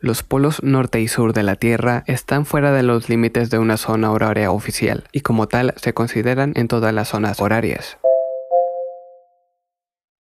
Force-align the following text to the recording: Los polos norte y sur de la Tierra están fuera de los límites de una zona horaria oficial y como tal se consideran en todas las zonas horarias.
Los 0.00 0.22
polos 0.22 0.62
norte 0.62 1.00
y 1.00 1.08
sur 1.08 1.32
de 1.32 1.42
la 1.42 1.56
Tierra 1.56 2.04
están 2.06 2.44
fuera 2.44 2.72
de 2.72 2.82
los 2.82 3.08
límites 3.08 3.50
de 3.50 3.58
una 3.58 3.76
zona 3.76 4.10
horaria 4.10 4.50
oficial 4.50 5.04
y 5.12 5.20
como 5.20 5.48
tal 5.48 5.74
se 5.76 5.94
consideran 5.94 6.52
en 6.56 6.68
todas 6.68 6.92
las 6.92 7.08
zonas 7.08 7.40
horarias. 7.40 7.98